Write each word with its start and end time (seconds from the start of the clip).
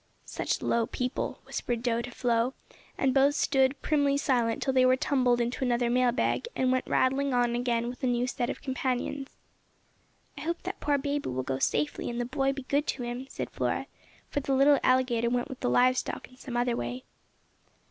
"Such 0.25 0.63
low 0.63 0.87
people!" 0.87 1.41
whispered 1.45 1.83
Do 1.83 2.01
to 2.01 2.09
Flo, 2.09 2.55
and 2.97 3.13
both 3.13 3.35
stood 3.35 3.79
primly 3.83 4.17
silent 4.17 4.59
till 4.63 4.73
they 4.73 4.83
were 4.83 4.95
tumbled 4.95 5.39
into 5.39 5.63
another 5.63 5.91
mail 5.91 6.11
bag, 6.11 6.47
and 6.55 6.71
went 6.71 6.87
rattling 6.87 7.35
on 7.35 7.53
again 7.55 7.87
with 7.87 8.01
a 8.03 8.07
new 8.07 8.25
set 8.25 8.49
of 8.49 8.63
companions. 8.63 9.29
"I 10.39 10.41
hope 10.41 10.63
that 10.63 10.79
poor 10.79 10.97
baby 10.97 11.29
will 11.29 11.43
go 11.43 11.59
safely 11.59 12.09
and 12.09 12.19
the 12.19 12.25
boy 12.25 12.51
be 12.51 12.63
good 12.63 12.87
to 12.87 13.03
him," 13.03 13.27
said 13.29 13.51
Flora, 13.51 13.85
for 14.27 14.39
the 14.39 14.55
little 14.55 14.79
alligator 14.81 15.29
went 15.29 15.49
with 15.49 15.59
the 15.59 15.69
live 15.69 15.95
stock 15.99 16.27
in 16.27 16.35
some 16.35 16.57
other 16.57 16.75
way. 16.75 17.03